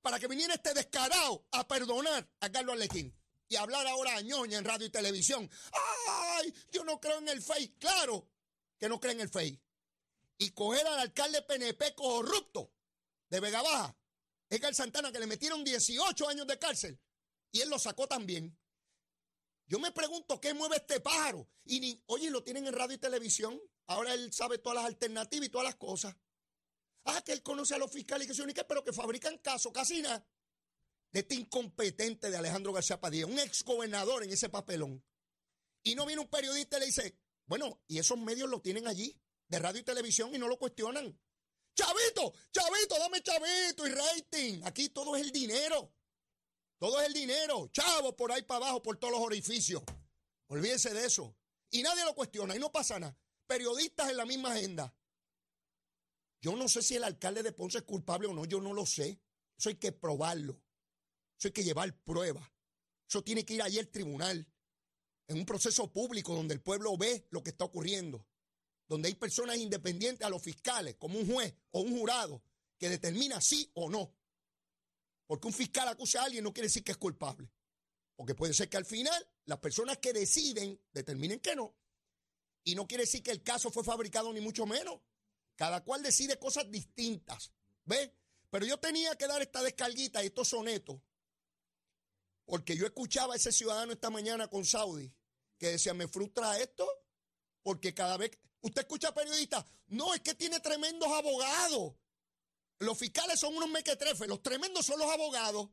para 0.00 0.20
que 0.20 0.28
viniera 0.28 0.54
este 0.54 0.74
descarado 0.74 1.44
a 1.50 1.66
perdonar 1.66 2.30
a 2.38 2.52
Carlos 2.52 2.76
Alequín 2.76 3.12
y 3.48 3.56
hablar 3.56 3.84
ahora 3.88 4.14
a 4.14 4.20
ñoña 4.20 4.58
en 4.58 4.64
radio 4.64 4.86
y 4.86 4.90
televisión. 4.90 5.50
¡Ay! 6.06 6.54
Yo 6.70 6.84
no 6.84 7.00
creo 7.00 7.18
en 7.18 7.28
el 7.28 7.42
FEI. 7.42 7.74
Claro 7.80 8.30
que 8.78 8.88
no 8.88 9.00
cree 9.00 9.14
en 9.14 9.22
el 9.22 9.28
FEI. 9.28 9.60
Y 10.38 10.50
coger 10.52 10.86
al 10.86 11.00
alcalde 11.00 11.42
PNP 11.42 11.96
corrupto 11.96 12.72
de 13.28 13.40
Vega 13.40 13.60
Baja, 13.60 13.98
Edgar 14.48 14.72
Santana, 14.76 15.10
que 15.10 15.18
le 15.18 15.26
metieron 15.26 15.64
18 15.64 16.28
años 16.28 16.46
de 16.46 16.60
cárcel 16.60 17.00
y 17.50 17.60
él 17.60 17.68
lo 17.68 17.80
sacó 17.80 18.06
también. 18.06 18.56
Yo 19.66 19.80
me 19.80 19.90
pregunto 19.90 20.40
qué 20.40 20.54
mueve 20.54 20.76
este 20.76 21.00
pájaro. 21.00 21.48
Y 21.64 21.80
ni, 21.80 22.04
oye, 22.06 22.30
lo 22.30 22.44
tienen 22.44 22.68
en 22.68 22.72
radio 22.72 22.94
y 22.94 22.98
televisión. 22.98 23.60
Ahora 23.88 24.14
él 24.14 24.32
sabe 24.32 24.58
todas 24.58 24.76
las 24.76 24.84
alternativas 24.84 25.48
y 25.48 25.50
todas 25.50 25.64
las 25.64 25.74
cosas. 25.74 26.14
Ah, 27.04 27.22
que 27.24 27.32
él 27.32 27.42
conoce 27.42 27.74
a 27.74 27.78
los 27.78 27.90
fiscales 27.90 28.28
y 28.28 28.52
que 28.52 28.64
pero 28.64 28.84
que 28.84 28.92
fabrican 28.92 29.38
casos, 29.38 29.72
casi 29.72 30.02
nada. 30.02 30.24
De 31.10 31.20
este 31.20 31.34
incompetente 31.34 32.30
de 32.30 32.36
Alejandro 32.36 32.72
García 32.72 33.00
Padilla, 33.00 33.26
un 33.26 33.38
ex 33.38 33.64
gobernador 33.64 34.22
en 34.22 34.30
ese 34.30 34.48
papelón. 34.48 35.04
Y 35.82 35.94
no 35.94 36.06
viene 36.06 36.22
un 36.22 36.28
periodista 36.28 36.76
y 36.76 36.80
le 36.80 36.86
dice, 36.86 37.18
bueno, 37.46 37.82
y 37.88 37.98
esos 37.98 38.18
medios 38.18 38.48
lo 38.48 38.60
tienen 38.60 38.86
allí, 38.86 39.20
de 39.48 39.58
radio 39.58 39.80
y 39.80 39.84
televisión, 39.84 40.34
y 40.34 40.38
no 40.38 40.48
lo 40.48 40.58
cuestionan. 40.58 41.18
Chavito, 41.74 42.32
chavito, 42.52 42.98
dame 42.98 43.22
chavito 43.22 43.86
y 43.86 43.90
rating. 43.90 44.62
Aquí 44.64 44.90
todo 44.90 45.16
es 45.16 45.22
el 45.22 45.32
dinero. 45.32 45.92
Todo 46.78 47.00
es 47.00 47.08
el 47.08 47.14
dinero. 47.14 47.68
Chavo 47.72 48.16
por 48.16 48.32
ahí 48.32 48.42
para 48.42 48.66
abajo, 48.66 48.82
por 48.82 48.96
todos 48.98 49.12
los 49.12 49.22
orificios. 49.22 49.82
Olvídese 50.48 50.92
de 50.92 51.06
eso. 51.06 51.34
Y 51.70 51.82
nadie 51.82 52.04
lo 52.04 52.14
cuestiona 52.14 52.54
y 52.54 52.58
no 52.58 52.70
pasa 52.70 52.98
nada. 52.98 53.16
Periodistas 53.46 54.10
en 54.10 54.16
la 54.16 54.26
misma 54.26 54.52
agenda. 54.52 54.94
Yo 56.42 56.56
no 56.56 56.68
sé 56.68 56.82
si 56.82 56.96
el 56.96 57.04
alcalde 57.04 57.44
de 57.44 57.52
Ponce 57.52 57.78
es 57.78 57.84
culpable 57.84 58.26
o 58.26 58.34
no, 58.34 58.44
yo 58.44 58.60
no 58.60 58.74
lo 58.74 58.84
sé. 58.84 59.20
Eso 59.56 59.68
hay 59.68 59.76
que 59.76 59.92
probarlo. 59.92 60.60
Eso 61.38 61.48
hay 61.48 61.52
que 61.52 61.62
llevar 61.62 61.96
pruebas. 62.02 62.46
Eso 63.08 63.22
tiene 63.22 63.44
que 63.44 63.54
ir 63.54 63.62
allí 63.62 63.78
al 63.78 63.88
tribunal, 63.88 64.46
en 65.28 65.38
un 65.38 65.46
proceso 65.46 65.92
público 65.92 66.34
donde 66.34 66.54
el 66.54 66.60
pueblo 66.60 66.96
ve 66.96 67.26
lo 67.30 67.42
que 67.42 67.50
está 67.50 67.64
ocurriendo, 67.64 68.26
donde 68.88 69.08
hay 69.08 69.14
personas 69.14 69.56
independientes 69.56 70.26
a 70.26 70.30
los 70.30 70.42
fiscales, 70.42 70.96
como 70.96 71.18
un 71.18 71.30
juez 71.30 71.54
o 71.70 71.80
un 71.80 71.96
jurado, 71.96 72.42
que 72.76 72.88
determina 72.88 73.40
sí 73.40 73.70
o 73.74 73.88
no. 73.88 74.16
Porque 75.26 75.46
un 75.46 75.52
fiscal 75.52 75.86
acusa 75.88 76.22
a 76.22 76.24
alguien 76.24 76.42
no 76.42 76.52
quiere 76.52 76.66
decir 76.66 76.82
que 76.82 76.92
es 76.92 76.98
culpable. 76.98 77.50
Porque 78.16 78.34
puede 78.34 78.52
ser 78.52 78.68
que 78.68 78.76
al 78.76 78.84
final 78.84 79.26
las 79.44 79.58
personas 79.58 79.98
que 79.98 80.12
deciden 80.12 80.80
determinen 80.92 81.38
que 81.38 81.54
no. 81.54 81.76
Y 82.64 82.74
no 82.74 82.86
quiere 82.86 83.04
decir 83.04 83.22
que 83.22 83.30
el 83.30 83.42
caso 83.42 83.70
fue 83.70 83.84
fabricado 83.84 84.32
ni 84.32 84.40
mucho 84.40 84.66
menos. 84.66 85.00
Cada 85.56 85.82
cual 85.84 86.02
decide 86.02 86.38
cosas 86.38 86.70
distintas. 86.70 87.52
¿Ves? 87.84 88.10
Pero 88.50 88.66
yo 88.66 88.78
tenía 88.78 89.16
que 89.16 89.26
dar 89.26 89.40
esta 89.40 89.62
descarguita 89.62 90.22
y 90.22 90.26
estos 90.26 90.48
sonetos. 90.48 91.00
Porque 92.44 92.76
yo 92.76 92.84
escuchaba 92.84 93.34
a 93.34 93.36
ese 93.36 93.52
ciudadano 93.52 93.92
esta 93.92 94.10
mañana 94.10 94.48
con 94.48 94.64
Saudi 94.64 95.12
que 95.58 95.68
decía, 95.68 95.94
me 95.94 96.08
frustra 96.08 96.58
esto. 96.58 96.86
Porque 97.62 97.94
cada 97.94 98.16
vez. 98.16 98.32
Usted 98.60 98.82
escucha 98.82 99.14
periodistas. 99.14 99.64
No, 99.86 100.14
es 100.14 100.20
que 100.20 100.34
tiene 100.34 100.60
tremendos 100.60 101.08
abogados. 101.08 101.94
Los 102.78 102.98
fiscales 102.98 103.40
son 103.40 103.56
unos 103.56 103.70
mequetrefes. 103.70 104.28
Los 104.28 104.42
tremendos 104.42 104.84
son 104.84 104.98
los 104.98 105.10
abogados. 105.10 105.68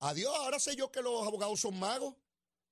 Adiós, 0.00 0.34
ahora 0.36 0.60
sé 0.60 0.76
yo 0.76 0.92
que 0.92 1.02
los 1.02 1.26
abogados 1.26 1.60
son 1.60 1.78
magos. 1.78 2.14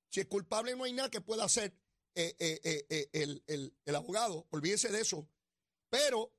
Si 0.09 0.19
es 0.19 0.27
culpable, 0.27 0.75
no 0.75 0.83
hay 0.83 0.93
nada 0.93 1.09
que 1.09 1.21
pueda 1.21 1.43
hacer 1.43 1.75
eh, 2.13 2.35
eh, 2.39 2.85
eh, 2.89 3.09
el, 3.11 3.75
el 3.83 3.95
abogado. 3.95 4.47
Olvídese 4.51 4.89
de 4.89 5.01
eso. 5.01 5.27
Pero 5.95 6.29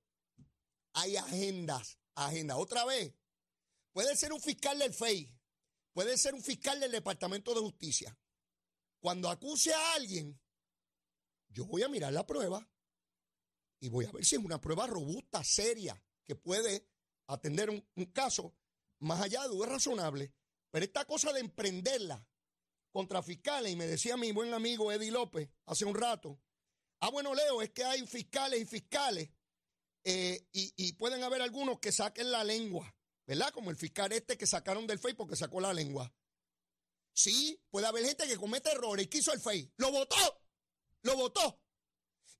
hay 0.93 1.17
agendas, 1.17 1.99
agendas. 2.15 2.59
Otra 2.59 2.85
vez, 2.85 3.15
puede 3.91 4.15
ser 4.15 4.35
un 4.35 4.41
fiscal 4.41 4.79
del 4.79 4.93
FEI, 4.93 5.35
puede 5.95 6.19
ser 6.19 6.35
un 6.35 6.43
fiscal 6.43 6.79
del 6.79 6.93
Departamento 6.93 7.55
de 7.55 7.61
Justicia. 7.61 8.19
Cuando 9.01 9.31
acuse 9.31 9.73
a 9.73 9.95
alguien, 9.95 10.39
yo 11.49 11.65
voy 11.65 11.83
a 11.83 11.89
mirar 11.89 12.13
la 12.13 12.27
prueba 12.27 12.69
y 13.81 13.89
voy 13.89 14.05
a 14.05 14.13
ver 14.13 14.27
si 14.27 14.37
es 14.37 14.45
una 14.45 14.61
prueba 14.61 14.87
robusta, 14.87 15.43
seria, 15.43 15.99
que 16.23 16.37
puede 16.37 16.87
atender 17.27 17.71
un, 17.71 17.81
caso 18.13 18.55
más 18.99 19.23
allá 19.23 19.41
de 19.45 19.49
dudas 19.49 19.71
razonable. 19.71 20.35
Pero 20.71 20.85
esta 20.85 21.07
cosa 21.07 21.33
de 21.33 21.41
emprenderla 21.41 22.29
contra 22.91 23.23
fiscales, 23.23 23.73
y 23.73 23.77
me 23.77 23.87
decía 23.87 24.19
mi 24.19 24.33
buen 24.33 24.53
amigo 24.53 24.93
Eddie 24.93 25.13
López 25.13 25.49
hace 25.65 25.87
un 25.87 25.95
rato, 25.95 26.43
ah, 27.01 27.09
bueno, 27.09 27.35
Leo, 27.35 27.63
es 27.63 27.71
que 27.71 27.85
hay 27.85 28.07
fiscales 28.07 28.61
y 28.61 28.67
fiscales 28.67 29.31
eh, 30.09 30.47
y, 30.53 30.93
pueden 30.93 31.25
haber 31.25 31.43
algunos 31.43 31.81
que 31.81 31.91
saquen 31.91 32.31
la 32.31 32.45
lengua, 32.45 32.95
¿verdad? 33.27 33.51
Como 33.51 33.71
el 33.71 33.77
fiscal 33.77 34.13
este 34.13 34.39
que 34.39 34.47
sacaron 34.47 34.87
del 34.87 35.01
FEI 35.01 35.15
porque 35.15 35.35
sacó 35.35 35.61
la 35.61 35.75
lengua. 35.75 36.15
Sí, 37.13 37.61
puede 37.71 37.89
haber 37.89 38.05
gente 38.05 38.29
que 38.29 38.37
comete 38.37 38.71
errores 38.71 39.07
y 39.07 39.09
quiso 39.09 39.33
el 39.33 39.41
FEI. 39.41 39.73
Lo 39.79 39.91
votó, 39.91 40.45
lo 41.03 41.17
votó. 41.17 41.61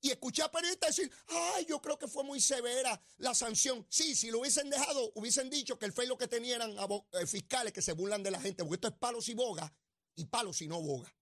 Y 0.01 0.11
escuché 0.11 0.45
a 0.45 0.51
periodistas 0.53 0.95
decir, 0.95 1.13
ay, 1.27 1.67
yo 1.69 1.83
creo 1.83 1.99
que 1.99 2.07
fue 2.07 2.23
muy 2.23 2.41
severa 2.41 3.03
la 3.17 3.35
sanción. 3.35 3.85
Sí, 3.91 4.15
si 4.15 4.31
lo 4.31 4.39
hubiesen 4.39 4.71
dejado, 4.71 5.11
hubiesen 5.17 5.51
dicho 5.51 5.77
que 5.77 5.87
el 5.87 5.93
FEI 5.93 6.07
lo 6.07 6.17
que 6.17 6.29
tenían 6.29 6.71
eran 6.71 7.05
eh, 7.15 7.27
fiscales 7.27 7.73
que 7.73 7.83
se 7.83 7.95
burlan 7.95 8.23
de 8.23 8.31
la 8.31 8.41
gente, 8.41 8.63
porque 8.63 8.77
esto 8.77 8.89
es 8.89 8.95
palos 8.95 9.29
y 9.29 9.35
boga 9.35 9.75
y 10.15 10.27
palos 10.27 10.63
y 10.63 10.69
no 10.69 10.81
boga. 10.81 11.13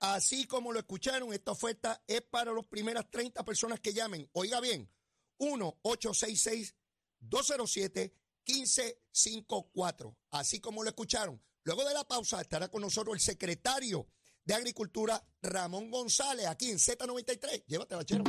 Así 0.00 0.46
como 0.46 0.72
lo 0.72 0.80
escucharon, 0.80 1.32
esta 1.32 1.52
oferta 1.52 2.02
es 2.06 2.20
para 2.22 2.52
las 2.52 2.66
primeras 2.66 3.10
30 3.10 3.42
personas 3.44 3.80
que 3.80 3.94
llamen. 3.94 4.28
Oiga 4.32 4.60
bien, 4.60 4.88
1-866-207-1554. 5.38 8.23
Así 10.30 10.60
como 10.60 10.82
lo 10.82 10.90
escucharon. 10.90 11.42
Luego 11.64 11.84
de 11.84 11.94
la 11.94 12.04
pausa 12.04 12.40
estará 12.40 12.68
con 12.68 12.82
nosotros 12.82 13.14
el 13.14 13.20
secretario 13.20 14.08
de 14.44 14.54
Agricultura, 14.54 15.22
Ramón 15.40 15.90
González, 15.90 16.46
aquí 16.46 16.70
en 16.70 16.78
Z93. 16.78 17.64
Llévatela, 17.66 18.04
chero. 18.04 18.24